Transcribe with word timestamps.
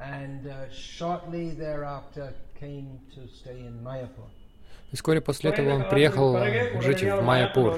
And 0.00 0.46
uh, 0.46 0.70
shortly 0.70 1.50
thereafter 1.50 2.34
came 2.58 2.98
to 3.14 3.28
stay 3.28 3.60
in 3.60 3.82
Mayapur. 3.82 4.28
И 4.90 4.96
вскоре 4.96 5.20
после 5.20 5.50
этого 5.50 5.74
он 5.74 5.88
приехал 5.88 6.36
жить 6.82 7.02
в 7.02 7.22
Майяпур. 7.22 7.76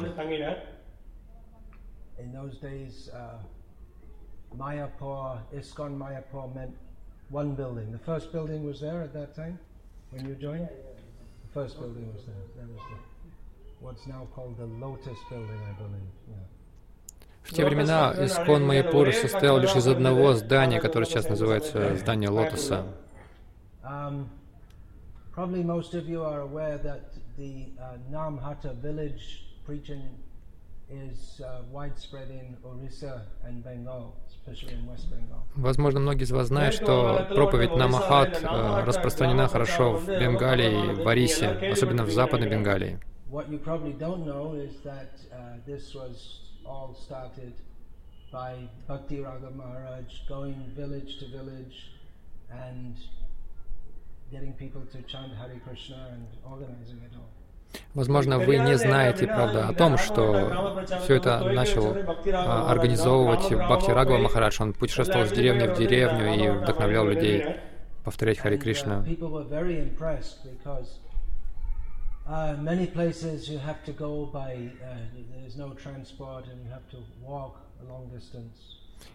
In 2.18 2.32
those 2.32 2.58
days, 2.58 3.10
uh, 3.12 3.38
Mayapur, 4.56 5.40
Iskon 5.52 5.98
Mayapur 5.98 6.54
meant 6.54 6.74
one 7.30 7.54
building. 7.54 7.90
The 7.92 7.98
first 7.98 8.32
building 8.32 8.64
was 8.64 8.80
there 8.80 9.02
at 9.02 9.12
that 9.12 9.34
time 9.34 9.58
when 10.10 10.26
you 10.26 10.34
joined. 10.34 10.68
The 10.68 11.52
first 11.52 11.78
building 11.78 12.12
was 12.14 12.24
there. 12.24 12.44
That 12.56 12.68
was 12.72 12.82
the, 12.90 12.98
what's 13.80 14.06
now 14.06 14.28
called 14.34 14.56
the 14.58 14.66
Lotus 14.66 15.18
Building, 15.28 15.60
I 15.68 15.72
believe. 15.82 16.10
В 17.44 17.52
те 17.52 17.64
времена 17.64 18.14
Искон 18.18 18.66
Майяпур 18.66 19.12
состоял 19.12 19.58
лишь 19.58 19.76
из 19.76 19.86
одного 19.86 20.32
здания, 20.32 20.80
которое 20.80 21.04
сейчас 21.04 21.28
называется 21.28 21.96
здание 21.96 22.30
Лотоса. 22.30 22.86
Probably 25.36 25.64
most 25.64 25.94
of 25.94 26.08
you 26.08 26.22
are 26.22 26.42
aware 26.42 26.78
that 26.78 27.12
the 27.36 27.66
uh, 27.76 27.96
Namhata 28.08 28.72
village 28.80 29.42
preaching 29.66 30.02
is 30.88 31.40
uh, 31.40 31.62
widespread 31.72 32.30
in 32.30 32.56
Orissa 32.64 33.26
and 33.44 33.64
Bengal, 33.64 34.14
especially 34.28 34.74
in 34.74 34.86
West 34.86 35.10
Bengal. 35.10 35.42
Возможно, 35.56 35.98
многие 35.98 36.22
из 36.22 36.30
вас 36.30 36.46
знают, 36.48 36.74
что 36.76 37.26
проповедь 37.34 37.74
Намахат 37.74 38.44
э, 38.44 38.84
распространена 38.84 39.48
хорошо 39.48 39.94
в 39.94 40.06
Бенгалии 40.06 40.92
и 40.92 41.02
в 41.02 41.08
Арисе, 41.08 41.48
особенно 41.72 42.04
в 42.04 42.12
Западной 42.12 42.48
Бенгалии. 42.48 43.00
What 43.28 43.48
you 43.50 43.58
probably 43.58 43.92
don't 43.98 44.24
know 44.24 44.54
is 44.54 44.80
that 44.84 45.18
uh, 45.32 45.56
this 45.66 45.96
was 45.96 46.42
all 46.66 46.94
started 46.94 47.54
by 48.32 48.68
Bhakti 48.88 49.20
Raga 49.20 49.50
Maharaj 49.50 50.10
going 50.28 50.56
village 50.76 51.18
to 51.18 51.26
village 51.28 51.92
and 52.50 52.96
getting 54.30 54.52
people 54.54 54.82
to 54.92 55.02
chant 55.02 55.32
Hare 55.34 55.60
Krishna 55.66 56.08
and 56.12 56.26
organizing 56.44 57.00
it 57.06 57.12
all. 57.16 57.30
Возможно, 57.94 58.38
вы 58.38 58.58
не 58.58 58.76
знаете, 58.76 59.26
правда, 59.26 59.68
о 59.68 59.72
том, 59.72 59.98
что 59.98 60.84
все 61.02 61.16
это 61.16 61.40
начал 61.40 61.96
а, 62.32 62.70
организовывать 62.70 63.52
Бхакти 63.52 63.90
Рагава 63.90 64.18
Махарадж. 64.18 64.56
Он 64.60 64.72
путешествовал 64.72 65.26
с 65.26 65.32
деревни 65.32 65.66
в 65.66 65.76
деревню 65.76 66.34
и 66.34 66.48
вдохновлял 66.50 67.06
людей 67.06 67.44
повторять 68.04 68.38
uh, 68.38 68.58
Кришна. 68.58 69.04
Uh, 72.26 72.56
many 72.58 72.86
places 72.86 73.48
you 73.48 73.58
have 73.58 73.84
to 73.84 73.92
go 73.92 74.26
by, 74.26 74.70
uh, 74.82 74.96
there's 75.36 75.56
no 75.56 75.74
transport 75.74 76.46
and 76.50 76.62
you 76.64 76.70
have 76.70 76.88
to 76.90 76.98
walk 77.22 77.60
a 77.82 77.92
long 77.92 78.08
distance. 78.08 78.58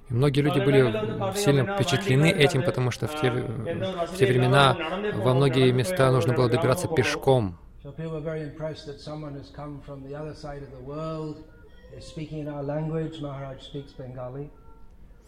И 0.10 0.14
многие 0.14 0.42
люди 0.42 0.60
были 0.60 1.36
сильно 1.36 1.66
впечатлены 1.66 2.28
этим, 2.28 2.64
потому 2.64 2.92
что 2.92 3.08
в 3.08 3.20
те, 3.20 3.32
в 3.32 4.18
те 4.18 4.26
времена 4.26 4.78
во 5.16 5.34
многие 5.34 5.72
места 5.72 6.12
нужно 6.12 6.34
было 6.34 6.50
добираться 6.50 6.88
пешком. 6.88 7.58
So 7.82 7.94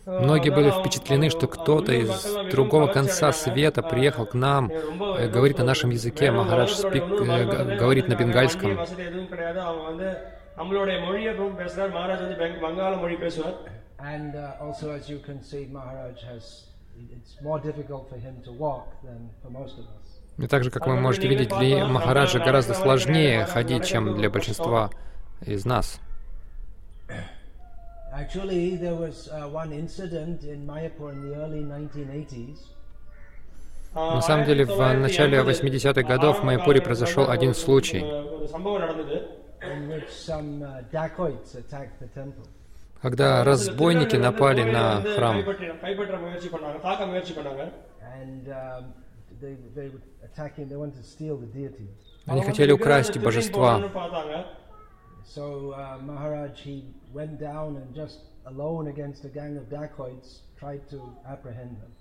Многие 0.06 0.50
были 0.50 0.70
впечатлены, 0.70 1.31
что 1.31 1.48
кто-то 1.48 1.92
из 1.92 2.11
другого 2.53 2.86
конца 2.86 3.33
света 3.33 3.83
приехал 3.83 4.25
к 4.25 4.34
нам, 4.34 4.70
э, 4.70 5.28
говорит 5.28 5.59
на 5.59 5.64
нашем 5.64 5.91
языке, 5.91 6.31
Махарадж 6.31 6.75
спик, 6.75 7.03
э, 7.03 7.45
г- 7.53 7.77
говорит 7.83 8.06
на 8.09 8.14
бенгальском. 8.14 8.77
வசதி 8.77 9.03
எதுவும் 9.03 9.28
கிடையாது 9.33 9.61
அவங்க 9.61 9.84
வந்து 9.91 10.09
நம்மளுடைய 10.59 10.97
மொழியை 11.06 11.33
பேசுறார் 11.62 11.91
மகாராஜ் 11.97 12.22
வந்து 12.27 12.39
பெங்க- 12.42 12.62
வங்காள 12.67 12.92
மொழி 13.05 13.17
பேசுவார் 13.25 13.56
And 14.14 14.33
uh, 14.36 14.64
also, 14.64 14.86
as 14.98 15.05
you 15.12 15.19
can 15.27 15.39
see, 15.50 15.62
Maharaj 15.77 16.19
has, 16.31 16.45
it's 17.17 17.34
more 17.47 17.59
difficult 17.69 18.03
for 18.11 18.19
him 18.27 18.34
to 18.47 18.53
walk 18.64 18.86
than 19.06 19.20
for 19.42 19.50
most 19.61 19.75
of 19.83 19.86
us. 19.97 20.06
И 20.39 20.47
также, 20.55 20.70
как 20.70 20.86
вы 20.86 20.97
можете 21.06 21.27
видеть, 21.28 21.48
для 21.61 21.86
Махараджа 21.86 22.39
гораздо 22.39 22.75
сложнее 22.75 23.47
ходить, 23.47 23.84
чем 23.87 24.15
для 24.19 24.28
большинства 24.37 24.82
из 25.54 25.65
нас. 25.65 25.87
Actually, 28.13 28.75
there 28.75 28.95
was 28.95 29.29
uh, 29.29 29.47
one 29.47 29.72
incident 29.72 30.44
in 30.44 30.67
Mayapur 30.67 31.13
in 31.13 31.29
the 31.29 31.35
early 31.35 31.63
1980s. 31.63 32.57
Uh, 33.95 34.16
на 34.16 34.22
самом 34.22 34.45
деле, 34.45 34.66
в 34.66 34.77
начале 34.95 35.39
80-х 35.39 36.03
годов 36.03 36.41
в 36.41 36.44
Майпуре 36.44 36.81
произошел 36.81 37.29
один 37.29 37.53
случай, 37.53 38.01
uh, 38.01 38.49
когда 43.01 43.44
разбойники 43.45 44.16
напали 44.17 44.63
на 44.63 45.01
храм. 45.01 45.39
Um, 45.39 45.45
Они 52.28 52.41
хотели 52.43 52.72
украсть 52.72 53.17
божества. 53.17 53.81
So 55.26 55.72
uh, 55.72 55.98
Maharaj, 56.04 56.59
he 56.59 56.86
went 57.14 57.40
down 57.40 57.78
and 57.78 57.94
just 57.96 58.20
alone 58.46 58.88
against 58.88 59.24
a 59.26 59.30
gang 59.30 59.58
of 59.58 59.70
dacoits 59.70 60.42
tried 60.59 60.90
to 60.90 61.02
apprehend 61.28 61.78
them. 61.82 61.92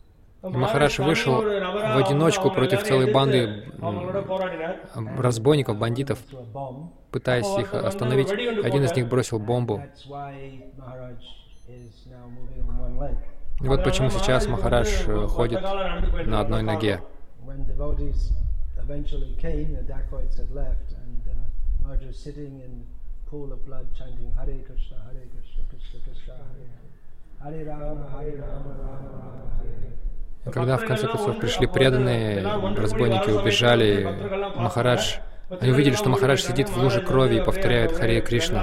Махарадж 0.43 1.03
вышел 1.03 1.43
в 1.43 1.97
одиночку 1.99 2.51
против 2.51 2.83
целой 2.83 3.13
банды 3.13 3.65
разбойников, 5.19 5.77
бандитов, 5.79 6.19
пытаясь 7.11 7.59
их 7.59 7.75
остановить. 7.75 8.31
Один 8.31 8.85
из 8.85 8.95
них 8.97 9.07
бросил 9.07 9.39
бомбу. 9.39 9.83
И 13.61 13.69
вот 13.69 13.85
почему 13.85 14.09
сейчас 14.09 14.47
Махарадж 14.47 14.89
э, 15.07 15.27
ходит 15.27 15.61
на 15.61 16.41
одной 16.41 16.63
ноге 16.63 17.03
pool 23.31 23.53
of 23.53 23.65
blood 23.65 23.87
chanting 23.97 24.33
Hare 24.37 24.59
Krishna, 24.67 24.97
Hare 25.07 25.25
Krishna, 25.35 25.63
Krishna 25.71 25.99
Krishna, 26.07 26.35
Hare 26.51 26.69
Hare. 26.75 26.91
Hare 27.43 27.65
Rama, 27.65 28.07
Hare 28.15 28.35
Rama, 28.43 28.71
Rama 28.83 29.09
Rama, 29.15 29.51
Hare 29.59 29.77
Hare. 29.83 30.53
Когда 30.53 30.77
в 30.79 30.87
конце 30.87 31.07
концов 31.07 31.39
пришли 31.39 31.67
преданные, 31.67 32.43
разбойники 32.75 33.31
убежали, 33.31 34.05
Махарадж, 34.57 35.19
они 35.61 35.71
увидели, 35.71 35.95
что 35.95 36.09
Махарадж 36.09 36.41
сидит 36.41 36.71
в 36.71 36.77
луже 36.79 37.03
крови 37.03 37.37
и 37.37 37.45
повторяет 37.45 37.93
Харе 37.93 38.21
Кришна. 38.23 38.61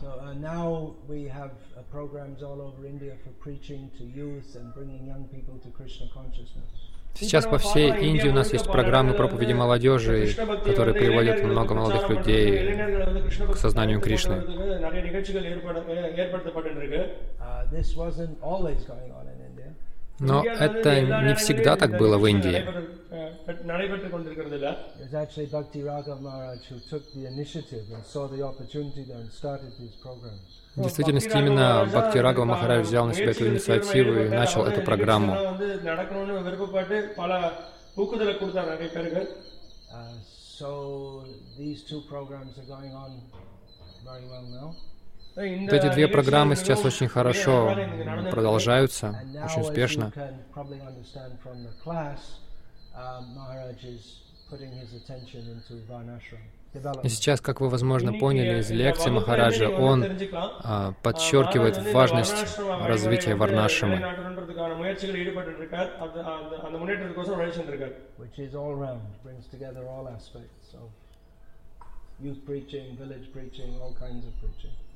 So 0.00 0.32
now 0.36 0.94
we 1.08 1.24
have 1.24 1.50
programs 1.90 2.40
all 2.40 2.62
over 2.62 2.86
India 2.86 3.14
for 3.24 3.30
preaching 3.42 3.90
to 3.98 4.04
youth 4.04 4.54
and 4.54 4.72
bringing 4.72 5.04
young 5.04 5.24
people 5.24 5.58
to 5.64 5.70
Krishna 5.70 6.06
consciousness. 6.14 6.97
Сейчас 7.20 7.46
по 7.46 7.58
всей 7.58 7.92
Индии 7.98 8.28
у 8.28 8.32
нас 8.32 8.52
есть 8.52 8.66
программы 8.66 9.14
проповеди 9.14 9.52
молодежи, 9.52 10.34
которые 10.64 10.94
приводят 10.94 11.42
много 11.42 11.74
молодых 11.74 12.08
людей 12.08 12.76
к 13.52 13.56
сознанию 13.56 14.00
Кришны. 14.00 14.44
Но 20.20 20.44
это 20.44 21.00
не 21.00 21.34
всегда 21.34 21.76
так 21.76 21.96
было 21.96 22.18
в 22.18 22.26
Индии. 22.26 22.64
В 30.76 30.82
действительности 30.82 31.36
именно 31.36 31.86
Бхакти 31.86 32.18
Рагава 32.18 32.44
Махарадж 32.44 32.86
взял 32.86 33.06
на 33.06 33.14
себя 33.14 33.30
эту 33.30 33.46
инициативу 33.46 34.12
и 34.14 34.28
начал 34.28 34.64
эту 34.66 34.82
программу. 34.82 35.36
Uh, 39.90 40.12
so 40.58 41.24
these 41.56 41.82
two 41.84 42.02
programs 42.02 42.58
are 42.58 42.68
going 42.68 42.92
on 42.92 43.22
very 44.04 44.26
well 44.28 44.42
now. 44.42 44.74
Вот 45.38 45.72
эти 45.72 45.88
две 45.94 46.08
программы 46.08 46.56
сейчас 46.56 46.84
очень 46.84 47.06
хорошо 47.06 47.72
продолжаются, 48.28 49.22
очень 49.44 49.60
успешно. 49.60 50.12
И 57.04 57.08
сейчас, 57.08 57.40
как 57.40 57.60
вы, 57.60 57.68
возможно, 57.68 58.12
поняли 58.14 58.58
из 58.58 58.70
лекции 58.70 59.10
Махараджа, 59.10 59.70
он 59.70 60.04
а, 60.64 60.92
подчеркивает 61.02 61.76
важность 61.92 62.58
развития 62.58 63.36
Варнашимы, 63.36 63.98
which 68.18 68.38
is 68.38 68.54
all 68.56 68.74
round, 68.74 69.00
brings 69.22 69.46
together 69.46 69.86
all 69.86 70.08
aspects 70.08 70.74
of 70.74 70.90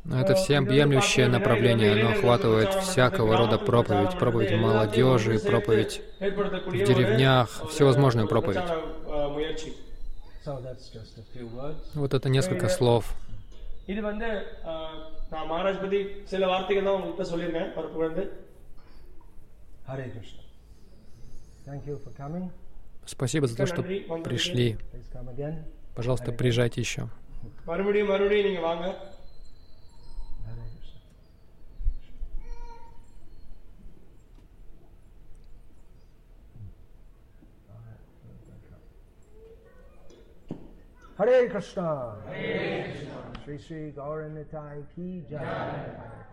но 0.04 0.16
ну, 0.16 0.22
это 0.22 0.34
всеобъемлющее 0.34 1.28
направление, 1.28 1.92
оно 1.92 2.10
охватывает 2.10 2.74
всякого 2.74 3.36
рода 3.36 3.58
проповедь, 3.58 4.18
проповедь 4.18 4.52
молодежи, 4.52 5.38
проповедь 5.38 6.02
в 6.18 6.72
деревнях, 6.72 7.48
всевозможную 7.70 8.26
проповедь. 8.26 8.64
Вот 11.94 12.14
это 12.14 12.28
несколько 12.28 12.68
слов. 12.68 13.14
Спасибо 23.06 23.46
за 23.46 23.56
то, 23.56 23.66
что 23.66 23.82
пришли. 23.82 24.78
Пожалуйста, 25.94 26.32
приезжайте 26.32 26.80
еще. 26.80 27.08
Hare 41.18 41.48
Krishna. 41.48 42.16
Hare 42.26 42.84
Krishna. 42.90 43.22
Shri 43.44 43.58
Shri 43.58 43.92
Gauranitai 43.92 44.84
Ki 44.94 45.24
Jai. 45.30 46.31